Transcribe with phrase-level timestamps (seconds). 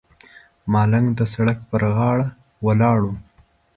[0.71, 2.27] ملنګ د سړک پر غاړه
[2.65, 3.13] ولاړ و.